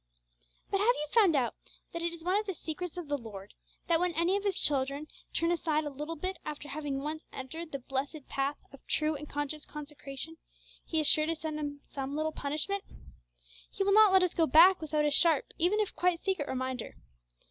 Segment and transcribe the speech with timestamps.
[0.71, 1.53] But have you found out
[1.93, 3.53] that it is one of the secrets of the Lord,
[3.87, 7.27] that when any of His dear children turn aside a little bit after having once
[7.31, 10.37] entered the blessed path of true and conscious consecration,
[10.83, 12.83] He is sure to send them some little punishment?
[13.69, 16.95] He will not let us go back without a sharp, even if quite secret, reminder.